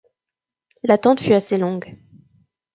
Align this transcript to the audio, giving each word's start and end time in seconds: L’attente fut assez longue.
L’attente 0.83 1.19
fut 1.19 1.33
assez 1.35 1.59
longue. 1.59 1.95